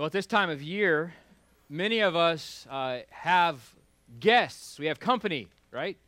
[0.00, 1.12] Well, at this time of year,
[1.68, 3.60] many of us uh, have
[4.18, 4.78] guests.
[4.78, 5.98] We have company, right?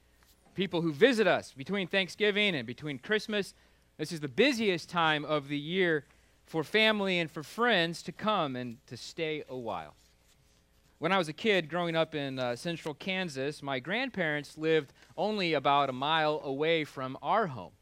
[0.55, 3.53] People who visit us between Thanksgiving and between Christmas.
[3.99, 6.07] This is the busiest time of the year
[6.47, 9.95] for family and for friends to come and to stay a while.
[10.99, 15.53] When I was a kid growing up in uh, central Kansas, my grandparents lived only
[15.53, 17.73] about a mile away from our home.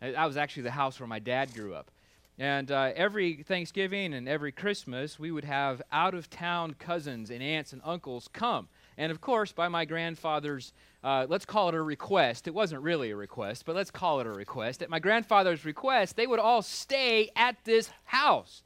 [0.00, 1.90] That was actually the house where my dad grew up.
[2.38, 7.42] And uh, every Thanksgiving and every Christmas, we would have out of town cousins and
[7.42, 8.68] aunts and uncles come.
[8.96, 12.46] And of course, by my grandfather's, uh, let's call it a request.
[12.46, 14.82] It wasn't really a request, but let's call it a request.
[14.82, 18.62] At my grandfather's request, they would all stay at this house.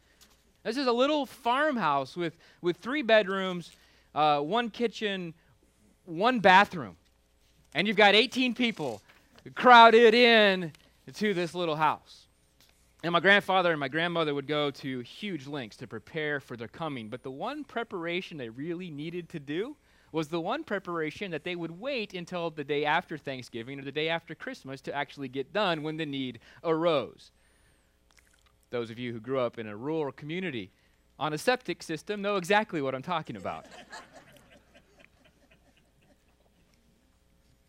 [0.64, 3.70] This is a little farmhouse with, with three bedrooms,
[4.14, 5.32] uh, one kitchen,
[6.04, 6.96] one bathroom.
[7.74, 9.00] And you've got 18 people
[9.54, 10.72] crowded in
[11.14, 12.26] to this little house.
[13.02, 16.68] And my grandfather and my grandmother would go to huge lengths to prepare for their
[16.68, 17.08] coming.
[17.08, 19.76] But the one preparation they really needed to do
[20.12, 23.90] was the one preparation that they would wait until the day after Thanksgiving or the
[23.90, 27.32] day after Christmas to actually get done when the need arose.
[28.70, 30.70] Those of you who grew up in a rural community
[31.18, 33.66] on a septic system know exactly what I'm talking about.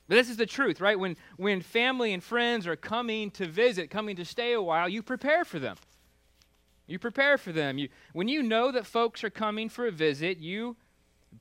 [0.07, 0.99] But this is the truth, right?
[0.99, 5.01] When, when family and friends are coming to visit, coming to stay a while, you
[5.01, 5.77] prepare for them.
[6.87, 7.77] You prepare for them.
[7.77, 10.75] You, when you know that folks are coming for a visit, you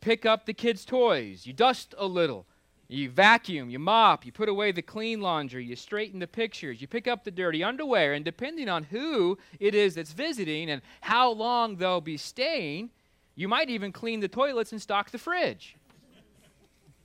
[0.01, 2.47] pick up the kids' toys, you dust a little,
[2.89, 6.87] you vacuum, you mop, you put away the clean laundry, you straighten the pictures, you
[6.87, 11.31] pick up the dirty underwear, and depending on who it is that's visiting and how
[11.31, 12.91] long they'll be staying,
[13.35, 15.77] you might even clean the toilets and stock the fridge.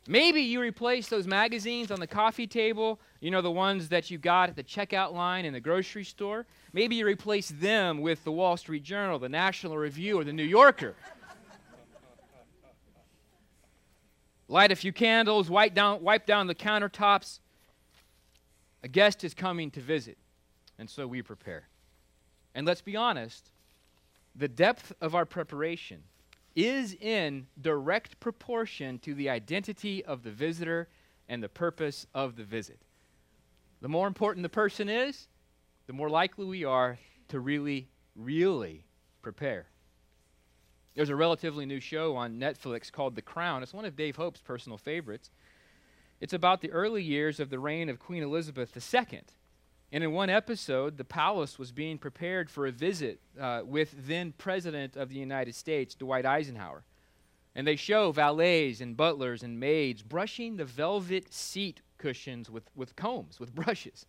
[0.07, 4.17] Maybe you replace those magazines on the coffee table, you know, the ones that you
[4.17, 6.45] got at the checkout line in the grocery store.
[6.71, 10.43] Maybe you replace them with the Wall Street Journal, the National Review, or the New
[10.43, 10.95] Yorker.
[14.47, 17.39] Light a few candles, wipe down, wipe down the countertops.
[18.83, 20.17] A guest is coming to visit,
[20.79, 21.67] and so we prepare.
[22.55, 23.51] And let's be honest,
[24.33, 26.03] the depth of our preparation
[26.57, 30.89] is in direct proportion to the identity of the visitor
[31.29, 32.79] and the purpose of the visit.
[33.79, 35.27] The more important the person is,
[35.85, 36.97] the more likely we are
[37.27, 38.85] to really, really
[39.21, 39.67] prepare.
[40.95, 43.61] There's a relatively new show on Netflix called The Crown.
[43.61, 45.29] It's one of Dave Hope's personal favorites.
[46.19, 49.21] It's about the early years of the reign of Queen Elizabeth II.
[49.91, 54.33] And in one episode, the palace was being prepared for a visit uh, with then
[54.37, 56.83] President of the United States, Dwight Eisenhower.
[57.55, 62.95] And they show valets and butlers and maids brushing the velvet seat cushions with, with
[62.95, 64.05] combs, with brushes.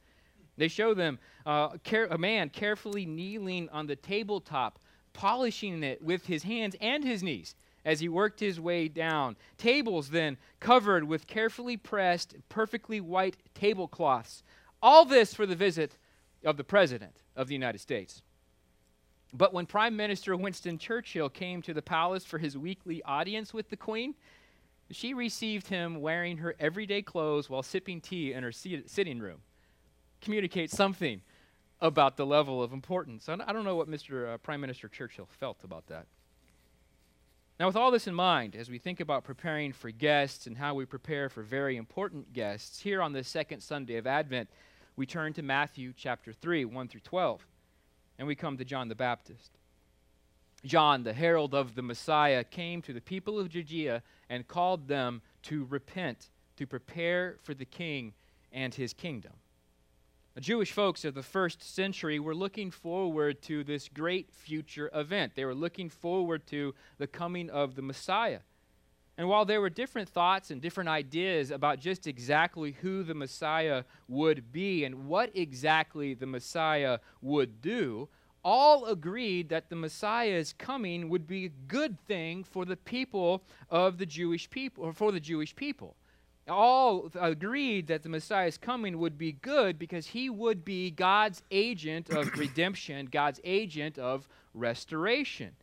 [0.56, 1.76] They show them uh,
[2.10, 4.80] a man carefully kneeling on the tabletop,
[5.12, 9.36] polishing it with his hands and his knees as he worked his way down.
[9.56, 14.42] Tables then covered with carefully pressed, perfectly white tablecloths
[14.82, 15.96] all this for the visit
[16.44, 18.22] of the President of the United States.
[19.32, 23.68] But when Prime Minister Winston Churchill came to the palace for his weekly audience with
[23.68, 24.14] the Queen,
[24.90, 29.40] she received him wearing her everyday clothes while sipping tea in her sitting room.
[30.22, 31.20] Communicate something
[31.80, 33.28] about the level of importance.
[33.28, 34.34] I don't know what Mr.
[34.34, 36.06] Uh, Prime Minister Churchill felt about that.
[37.60, 40.74] Now, with all this in mind, as we think about preparing for guests and how
[40.74, 44.48] we prepare for very important guests, here on the second Sunday of Advent,
[44.98, 47.46] we turn to Matthew chapter 3, 1 through 12,
[48.18, 49.52] and we come to John the Baptist.
[50.64, 55.22] John, the herald of the Messiah, came to the people of Judea and called them
[55.44, 58.12] to repent, to prepare for the king
[58.50, 59.34] and his kingdom.
[60.34, 65.36] The Jewish folks of the first century were looking forward to this great future event.
[65.36, 68.40] They were looking forward to the coming of the Messiah.
[69.18, 73.82] And while there were different thoughts and different ideas about just exactly who the Messiah
[74.06, 78.08] would be and what exactly the Messiah would do,
[78.44, 83.98] all agreed that the Messiah's coming would be a good thing for the people of
[83.98, 85.96] the Jewish people, or for the Jewish people.
[86.46, 92.08] All agreed that the Messiah's coming would be good because he would be God's agent
[92.08, 95.56] of redemption, God's agent of restoration.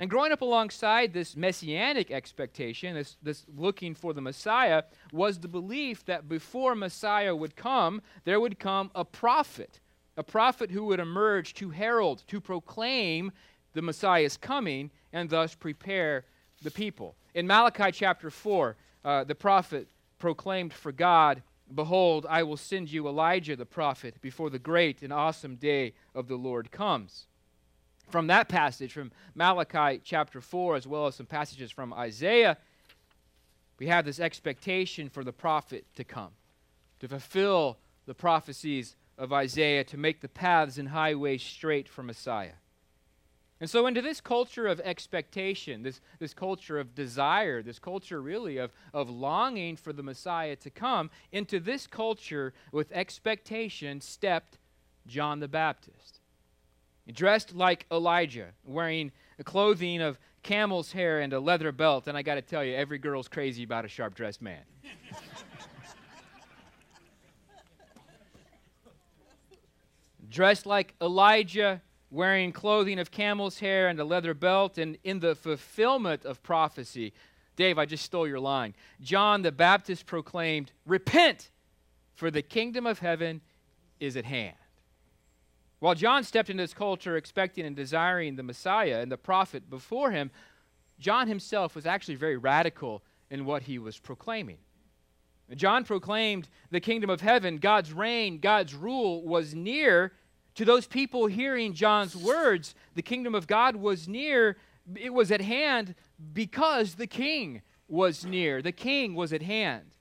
[0.00, 4.82] And growing up alongside this messianic expectation, this, this looking for the Messiah,
[5.12, 9.80] was the belief that before Messiah would come, there would come a prophet,
[10.16, 13.30] a prophet who would emerge to herald, to proclaim
[13.72, 16.24] the Messiah's coming, and thus prepare
[16.62, 17.14] the people.
[17.34, 19.88] In Malachi chapter 4, uh, the prophet
[20.18, 21.42] proclaimed for God,
[21.72, 26.28] Behold, I will send you Elijah the prophet before the great and awesome day of
[26.28, 27.26] the Lord comes.
[28.08, 32.58] From that passage, from Malachi chapter 4, as well as some passages from Isaiah,
[33.78, 36.30] we have this expectation for the prophet to come,
[37.00, 42.54] to fulfill the prophecies of Isaiah, to make the paths and highways straight for Messiah.
[43.60, 48.58] And so, into this culture of expectation, this, this culture of desire, this culture really
[48.58, 54.58] of, of longing for the Messiah to come, into this culture with expectation stepped
[55.06, 56.20] John the Baptist.
[57.12, 59.12] Dressed like Elijah, wearing
[59.44, 62.06] clothing of camel's hair and a leather belt.
[62.06, 64.62] And I got to tell you, every girl's crazy about a sharp dressed man.
[70.30, 75.34] Dressed like Elijah, wearing clothing of camel's hair and a leather belt, and in the
[75.34, 77.12] fulfillment of prophecy.
[77.56, 78.74] Dave, I just stole your line.
[79.00, 81.50] John the Baptist proclaimed, Repent,
[82.14, 83.42] for the kingdom of heaven
[84.00, 84.56] is at hand.
[85.84, 90.12] While John stepped into this culture expecting and desiring the Messiah and the prophet before
[90.12, 90.30] him,
[90.98, 94.56] John himself was actually very radical in what he was proclaiming.
[95.54, 100.12] John proclaimed the kingdom of heaven, God's reign, God's rule was near
[100.54, 102.74] to those people hearing John's words.
[102.94, 104.56] The kingdom of God was near,
[104.96, 105.96] it was at hand
[106.32, 108.62] because the king was near.
[108.62, 109.93] The king was at hand.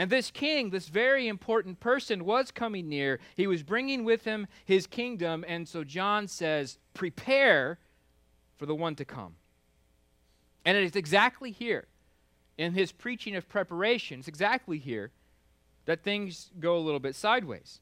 [0.00, 3.20] And this king, this very important person, was coming near.
[3.36, 5.44] He was bringing with him his kingdom.
[5.46, 7.78] And so John says, Prepare
[8.56, 9.34] for the one to come.
[10.64, 11.86] And it is exactly here,
[12.56, 15.10] in his preaching of preparation, it's exactly here
[15.84, 17.80] that things go a little bit sideways.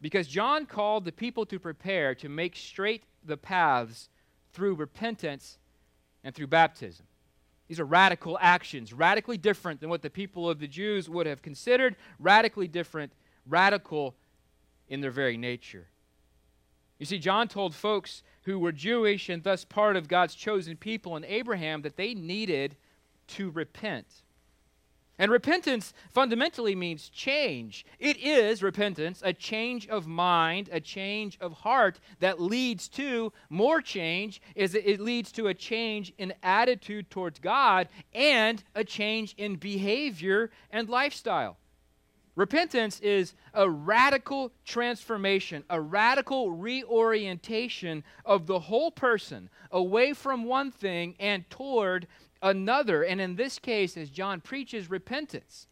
[0.00, 4.08] Because John called the people to prepare to make straight the paths
[4.52, 5.58] through repentance
[6.24, 7.06] and through baptism.
[7.68, 11.42] These are radical actions, radically different than what the people of the Jews would have
[11.42, 13.12] considered, radically different,
[13.46, 14.14] radical
[14.88, 15.88] in their very nature.
[16.98, 21.16] You see, John told folks who were Jewish and thus part of God's chosen people
[21.16, 22.76] in Abraham that they needed
[23.28, 24.06] to repent.
[25.22, 27.86] And repentance fundamentally means change.
[28.00, 33.80] It is repentance, a change of mind, a change of heart that leads to more
[33.80, 39.54] change is it leads to a change in attitude towards God and a change in
[39.54, 41.56] behavior and lifestyle.
[42.34, 50.72] Repentance is a radical transformation, a radical reorientation of the whole person away from one
[50.72, 52.08] thing and toward
[52.42, 53.02] another.
[53.02, 55.68] And in this case, as John preaches repentance,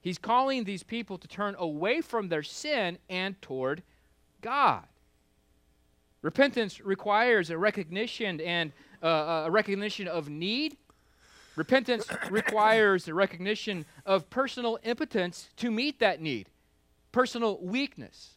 [0.00, 3.82] he's calling these people to turn away from their sin and toward
[4.40, 4.84] God.
[6.22, 8.72] Repentance requires a recognition and
[9.02, 10.76] uh, a recognition of need.
[11.54, 16.48] Repentance requires a recognition of personal impotence to meet that need,
[17.12, 18.34] personal weakness,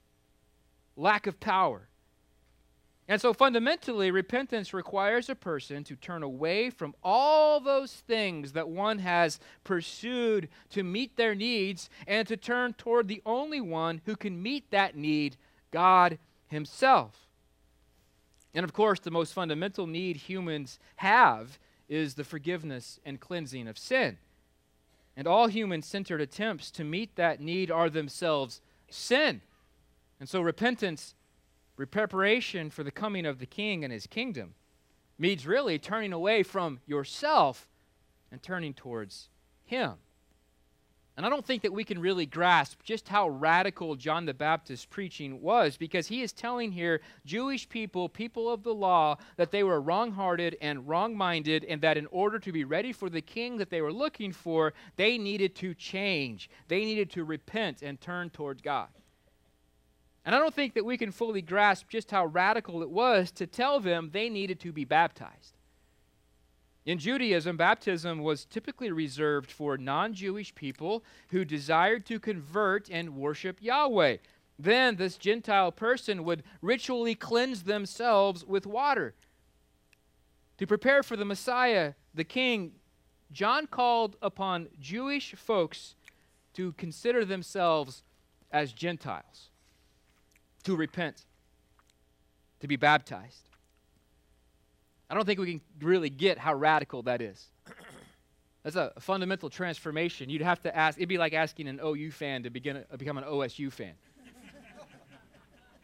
[0.95, 1.87] lack of power.
[3.07, 8.69] And so fundamentally, repentance requires a person to turn away from all those things that
[8.69, 14.15] one has pursued to meet their needs and to turn toward the only one who
[14.15, 15.35] can meet that need,
[15.71, 17.27] God Himself.
[18.53, 21.57] And of course, the most fundamental need humans have
[21.89, 24.17] is the forgiveness and cleansing of sin.
[25.17, 29.41] And all human centered attempts to meet that need are themselves sin.
[30.19, 31.15] And so repentance
[31.75, 34.53] preparation for the coming of the king and his kingdom
[35.17, 37.67] means really turning away from yourself
[38.31, 39.29] and turning towards
[39.63, 39.93] him.
[41.17, 44.85] And I don't think that we can really grasp just how radical John the Baptist's
[44.85, 49.63] preaching was because he is telling here Jewish people, people of the law, that they
[49.63, 53.21] were wrong hearted and wrong minded, and that in order to be ready for the
[53.21, 56.49] king that they were looking for, they needed to change.
[56.69, 58.87] They needed to repent and turn towards God.
[60.23, 63.47] And I don't think that we can fully grasp just how radical it was to
[63.47, 65.57] tell them they needed to be baptized.
[66.85, 73.15] In Judaism, baptism was typically reserved for non Jewish people who desired to convert and
[73.15, 74.17] worship Yahweh.
[74.57, 79.13] Then this Gentile person would ritually cleanse themselves with water.
[80.57, 82.73] To prepare for the Messiah, the King,
[83.31, 85.95] John called upon Jewish folks
[86.53, 88.03] to consider themselves
[88.51, 89.50] as Gentiles
[90.63, 91.25] to repent,
[92.59, 93.49] to be baptized.
[95.09, 97.47] I don't think we can really get how radical that is.
[98.63, 100.29] That's a fundamental transformation.
[100.29, 103.17] You'd have to ask, it'd be like asking an OU fan to begin a, become
[103.17, 103.93] an OSU fan.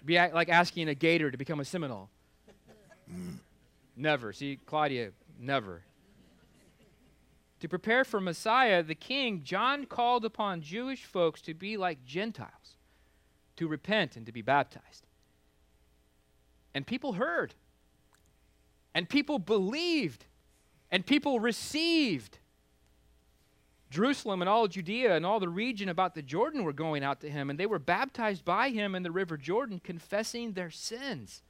[0.06, 2.10] be like asking a Gator to become a Seminole.
[3.96, 4.32] never.
[4.32, 5.84] See, Claudia, never.
[7.62, 12.77] To prepare for Messiah, the King, John called upon Jewish folks to be like Gentiles
[13.58, 15.06] to repent and to be baptized.
[16.74, 17.54] And people heard.
[18.94, 20.26] And people believed.
[20.92, 22.40] And people received.
[23.90, 27.30] Jerusalem and all Judea and all the region about the Jordan were going out to
[27.30, 31.42] him, and they were baptized by him in the river Jordan, confessing their sins.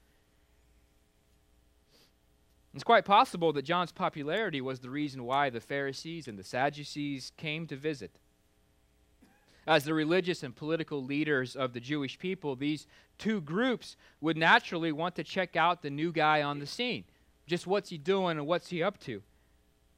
[2.74, 7.32] It's quite possible that John's popularity was the reason why the Pharisees and the Sadducees
[7.36, 8.20] came to visit.
[9.68, 14.94] As the religious and political leaders of the Jewish people, these two groups would naturally
[14.94, 17.04] want to check out the new guy on the scene.
[17.46, 19.22] Just what's he doing and what's he up to?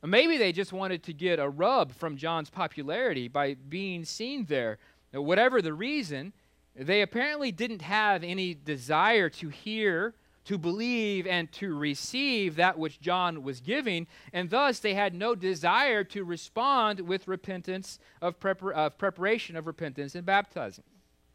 [0.03, 4.79] Maybe they just wanted to get a rub from John's popularity by being seen there.
[5.13, 6.33] Whatever the reason,
[6.75, 10.15] they apparently didn't have any desire to hear,
[10.45, 15.35] to believe, and to receive that which John was giving, and thus they had no
[15.35, 20.83] desire to respond with repentance of, prepar- of preparation of repentance and baptism.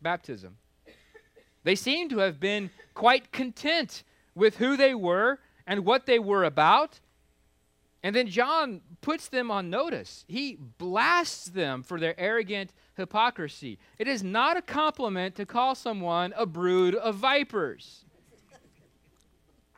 [0.01, 0.57] baptism.
[1.63, 4.03] They seem to have been quite content
[4.35, 7.01] with who they were and what they were about
[8.05, 10.27] and then John puts them on notice.
[10.29, 13.79] He blasts them for their arrogant hypocrisy.
[13.99, 18.04] It is not a compliment to call someone a brood of vipers.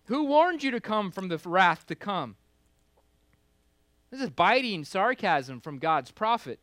[0.07, 2.37] Who warned you to come from the wrath to come?
[4.11, 6.61] This is biting sarcasm from God's prophet.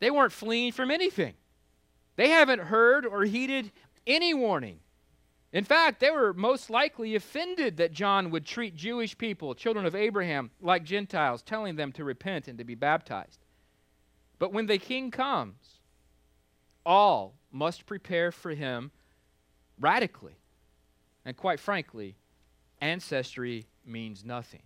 [0.00, 1.34] They weren't fleeing from anything.
[2.16, 3.70] They haven't heard or heeded
[4.06, 4.80] any warning.
[5.52, 9.94] In fact, they were most likely offended that John would treat Jewish people, children of
[9.94, 13.38] Abraham, like Gentiles, telling them to repent and to be baptized.
[14.38, 15.78] But when the king comes,
[16.84, 18.90] all must prepare for him
[19.80, 20.36] radically.
[21.24, 22.16] And quite frankly,
[22.80, 24.62] ancestry means nothing.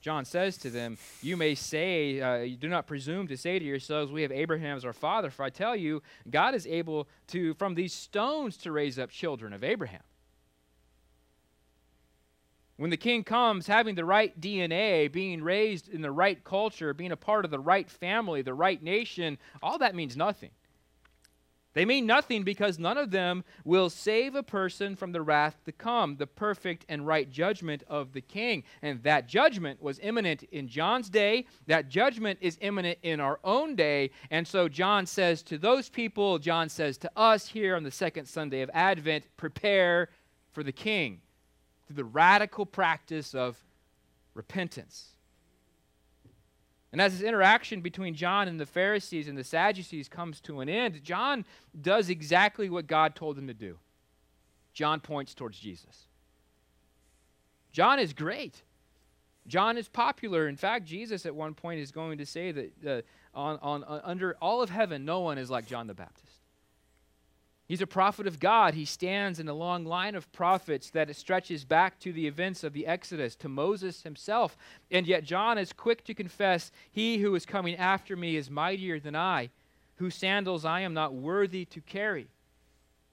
[0.00, 3.64] John says to them, You may say, uh, you do not presume to say to
[3.64, 7.54] yourselves, We have Abraham as our father, for I tell you, God is able to,
[7.54, 10.02] from these stones, to raise up children of Abraham.
[12.76, 17.10] When the king comes, having the right DNA, being raised in the right culture, being
[17.10, 20.50] a part of the right family, the right nation, all that means nothing.
[21.78, 25.70] They mean nothing because none of them will save a person from the wrath to
[25.70, 28.64] come, the perfect and right judgment of the king.
[28.82, 31.46] And that judgment was imminent in John's day.
[31.68, 34.10] That judgment is imminent in our own day.
[34.32, 38.26] And so John says to those people, John says to us here on the second
[38.26, 40.08] Sunday of Advent, prepare
[40.50, 41.20] for the king
[41.86, 43.56] through the radical practice of
[44.34, 45.14] repentance.
[46.92, 50.68] And as this interaction between John and the Pharisees and the Sadducees comes to an
[50.68, 51.44] end, John
[51.78, 53.78] does exactly what God told him to do.
[54.72, 56.06] John points towards Jesus.
[57.72, 58.62] John is great.
[59.46, 60.48] John is popular.
[60.48, 63.02] In fact, Jesus at one point is going to say that uh,
[63.34, 66.37] on, on, under all of heaven, no one is like John the Baptist.
[67.68, 68.72] He's a prophet of God.
[68.72, 72.72] He stands in a long line of prophets that stretches back to the events of
[72.72, 74.56] the Exodus, to Moses himself.
[74.90, 78.98] And yet, John is quick to confess, He who is coming after me is mightier
[78.98, 79.50] than I,
[79.96, 82.28] whose sandals I am not worthy to carry.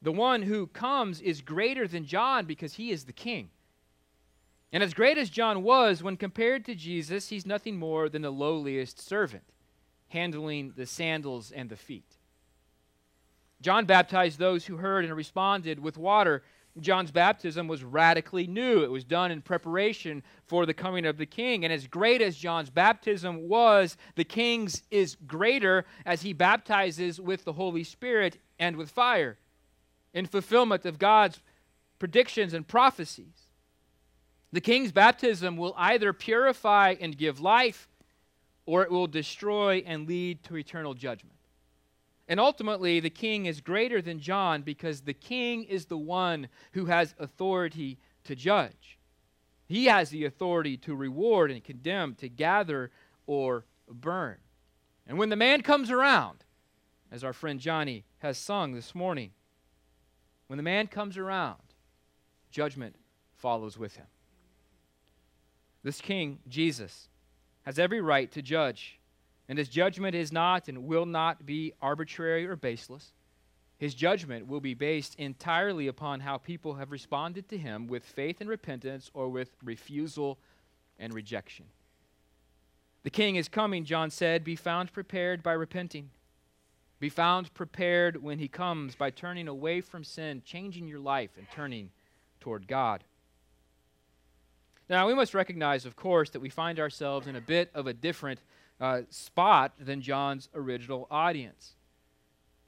[0.01, 3.49] The one who comes is greater than John because he is the king.
[4.71, 8.31] And as great as John was, when compared to Jesus, he's nothing more than the
[8.31, 9.43] lowliest servant,
[10.09, 12.17] handling the sandals and the feet.
[13.61, 16.43] John baptized those who heard and responded with water.
[16.79, 18.83] John's baptism was radically new.
[18.83, 21.63] It was done in preparation for the coming of the king.
[21.63, 27.45] And as great as John's baptism was, the king's is greater as he baptizes with
[27.45, 29.37] the Holy Spirit and with fire
[30.13, 31.41] in fulfillment of God's
[31.99, 33.47] predictions and prophecies.
[34.51, 37.89] The king's baptism will either purify and give life,
[38.65, 41.34] or it will destroy and lead to eternal judgment.
[42.27, 46.85] And ultimately, the king is greater than John because the king is the one who
[46.85, 48.97] has authority to judge.
[49.67, 52.91] He has the authority to reward and condemn, to gather
[53.27, 54.37] or burn.
[55.07, 56.43] And when the man comes around,
[57.11, 59.31] as our friend Johnny has sung this morning,
[60.47, 61.61] when the man comes around,
[62.51, 62.95] judgment
[63.35, 64.07] follows with him.
[65.83, 67.09] This king, Jesus,
[67.63, 68.99] has every right to judge
[69.47, 73.13] and his judgment is not and will not be arbitrary or baseless.
[73.77, 78.39] His judgment will be based entirely upon how people have responded to him with faith
[78.39, 80.39] and repentance or with refusal
[80.97, 81.65] and rejection.
[83.03, 84.43] The king is coming, John said.
[84.43, 86.09] Be found prepared by repenting.
[86.99, 91.45] Be found prepared when he comes by turning away from sin, changing your life, and
[91.51, 91.91] turning
[92.39, 93.03] toward God.
[94.87, 97.93] Now, we must recognize, of course, that we find ourselves in a bit of a
[97.93, 98.39] different
[98.79, 101.75] uh, spot than John's original audience.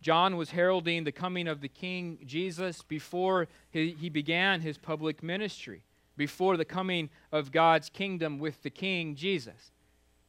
[0.02, 5.24] John was heralding the coming of the King Jesus before he, he began his public
[5.24, 5.84] ministry,
[6.16, 9.72] before the coming of God's kingdom with the King Jesus.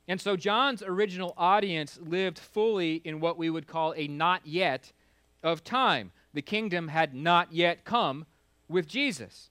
[0.08, 4.92] And so John's original audience lived fully in what we would call a not yet
[5.42, 6.12] of time.
[6.32, 8.24] The kingdom had not yet come
[8.68, 9.50] with Jesus.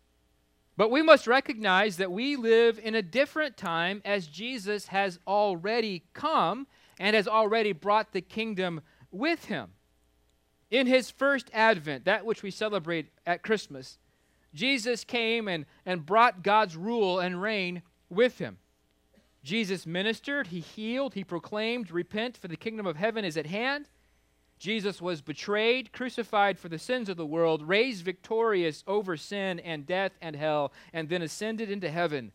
[0.78, 6.04] But we must recognize that we live in a different time as Jesus has already
[6.14, 6.68] come
[7.00, 8.82] and has already brought the kingdom
[9.12, 9.72] with him.
[10.70, 13.98] In his first advent, that which we celebrate at Christmas,
[14.54, 18.58] Jesus came and, and brought God's rule and reign with him.
[19.44, 23.88] Jesus ministered, he healed, he proclaimed, Repent, for the kingdom of heaven is at hand.
[24.60, 29.86] Jesus was betrayed, crucified for the sins of the world, raised victorious over sin and
[29.86, 32.32] death and hell, and then ascended into heaven,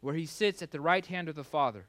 [0.00, 1.86] where he sits at the right hand of the Father.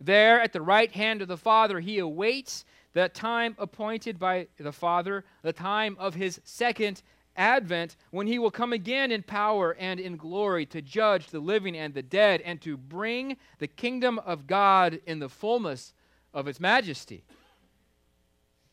[0.00, 4.72] There, at the right hand of the Father, he awaits the time appointed by the
[4.72, 7.02] Father, the time of his second
[7.36, 11.76] advent, when he will come again in power and in glory to judge the living
[11.76, 15.94] and the dead and to bring the kingdom of God in the fullness
[16.34, 17.24] of its majesty.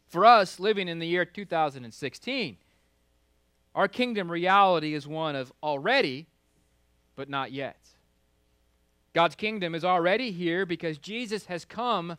[0.09, 2.57] For us, living in the year 2016,
[3.75, 6.27] our kingdom reality is one of already,
[7.15, 7.77] but not yet.
[9.13, 12.17] God's kingdom is already here because Jesus has come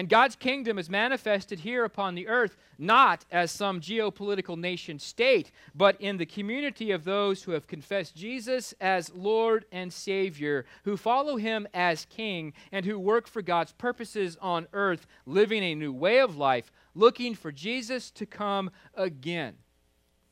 [0.00, 5.52] and God's kingdom is manifested here upon the earth not as some geopolitical nation state,
[5.74, 10.96] but in the community of those who have confessed Jesus as Lord and Savior, who
[10.96, 15.92] follow him as King, and who work for God's purposes on earth, living a new
[15.92, 19.56] way of life, looking for Jesus to come again.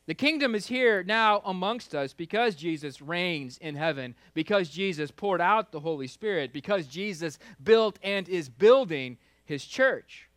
[0.07, 5.43] The kingdom is here now amongst us because Jesus reigns in heaven, because Jesus poured
[5.43, 10.29] out the Holy Spirit, because Jesus built and is building his church.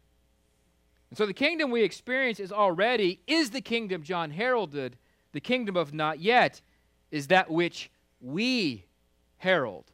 [1.10, 4.98] And so the kingdom we experience is already, is the kingdom John heralded.
[5.34, 6.62] The kingdom of not yet
[7.12, 7.91] is that which
[8.22, 8.86] we
[9.38, 9.92] herald.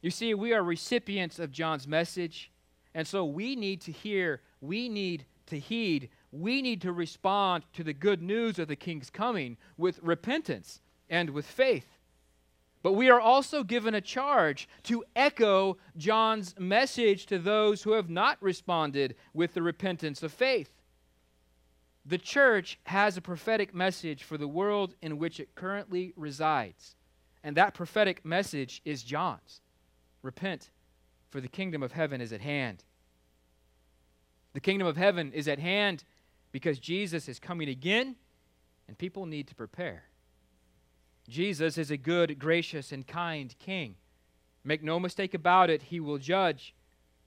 [0.00, 2.50] You see, we are recipients of John's message,
[2.94, 7.84] and so we need to hear, we need to heed, we need to respond to
[7.84, 11.95] the good news of the king's coming with repentance and with faith.
[12.86, 18.08] But we are also given a charge to echo John's message to those who have
[18.08, 20.70] not responded with the repentance of faith.
[22.04, 26.94] The church has a prophetic message for the world in which it currently resides.
[27.42, 29.62] And that prophetic message is John's
[30.22, 30.70] Repent,
[31.28, 32.84] for the kingdom of heaven is at hand.
[34.52, 36.04] The kingdom of heaven is at hand
[36.52, 38.14] because Jesus is coming again,
[38.86, 40.04] and people need to prepare.
[41.28, 43.96] Jesus is a good, gracious, and kind king.
[44.64, 46.74] Make no mistake about it, he will judge.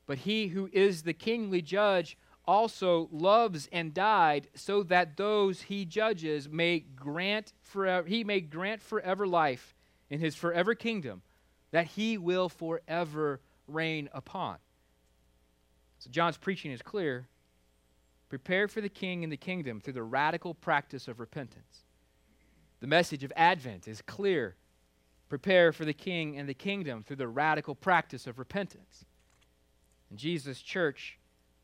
[0.05, 5.85] But he who is the kingly judge also loves and died so that those he
[5.85, 9.75] judges may grant forever he may grant forever life
[10.09, 11.21] in his forever kingdom
[11.69, 14.57] that he will forever reign upon.
[15.99, 17.27] So John's preaching is clear.
[18.29, 21.83] Prepare for the king and the kingdom through the radical practice of repentance.
[22.79, 24.55] The message of Advent is clear.
[25.27, 29.05] Prepare for the king and the kingdom through the radical practice of repentance.
[30.09, 31.19] And Jesus' church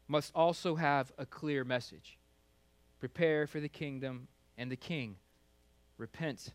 [0.07, 2.17] must also have a clear message.
[2.99, 5.15] Prepare for the kingdom and the king.
[5.97, 6.53] Repent,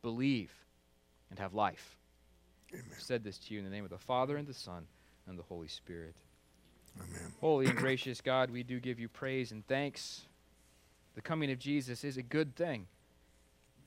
[0.00, 0.52] believe,
[1.30, 1.96] and have life.
[2.72, 2.84] Amen.
[2.92, 4.86] I've said this to you in the name of the Father and the Son
[5.28, 6.16] and the Holy Spirit.
[6.98, 7.32] Amen.
[7.40, 10.22] Holy and gracious God, we do give you praise and thanks.
[11.14, 12.86] The coming of Jesus is a good thing.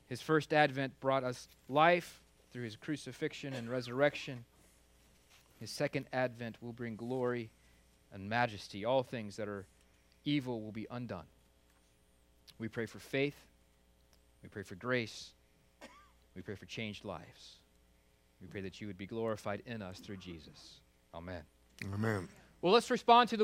[0.08, 4.46] His first advent brought us life through his crucifixion and resurrection.
[5.60, 7.50] His second advent will bring glory
[8.14, 8.86] and majesty.
[8.86, 9.66] All things that are
[10.24, 11.26] evil will be undone.
[12.60, 13.36] We pray for faith.
[14.44, 15.32] We pray for grace.
[16.36, 17.58] We pray for changed lives.
[18.42, 20.82] We pray that you would be glorified in us through Jesus.
[21.14, 21.42] Amen.
[21.94, 22.28] Amen.
[22.62, 23.34] Well, let's respond to the